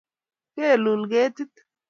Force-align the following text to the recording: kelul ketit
kelul 0.53 1.01
ketit 1.11 1.53